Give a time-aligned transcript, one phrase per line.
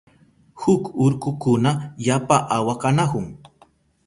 [0.61, 1.71] huk urkukuna
[2.05, 3.25] yapa awa kanahun.